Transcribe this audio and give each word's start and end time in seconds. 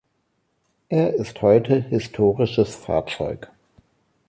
Er 0.89 1.13
ist 1.13 1.43
heute 1.43 1.79
historisches 1.79 2.73
Fahrzeug. 2.73 3.51